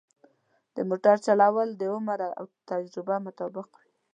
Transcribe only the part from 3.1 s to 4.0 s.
مطابق وي.